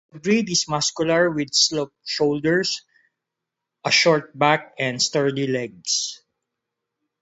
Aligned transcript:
The 0.13 0.19
breed 0.19 0.49
is 0.49 0.67
muscular, 0.67 1.29
with 1.29 1.53
sloped 1.53 1.93
shoulders, 2.03 2.81
a 3.85 3.91
short 3.91 4.35
back 4.35 4.73
and 4.79 4.99
sturdy 4.99 5.45
legs. 5.45 6.23